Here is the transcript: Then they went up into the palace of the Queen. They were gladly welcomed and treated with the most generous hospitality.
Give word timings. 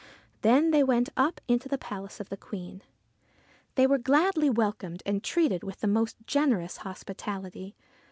Then 0.41 0.71
they 0.71 0.81
went 0.83 1.09
up 1.15 1.39
into 1.47 1.69
the 1.69 1.77
palace 1.77 2.19
of 2.19 2.29
the 2.29 2.35
Queen. 2.35 2.81
They 3.75 3.85
were 3.85 3.99
gladly 3.99 4.49
welcomed 4.49 5.03
and 5.05 5.23
treated 5.23 5.61
with 5.63 5.81
the 5.81 5.87
most 5.87 6.17
generous 6.25 6.77
hospitality. 6.77 7.75